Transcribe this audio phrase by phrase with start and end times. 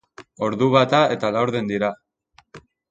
[0.47, 1.95] Ordu bata eta laurden dira.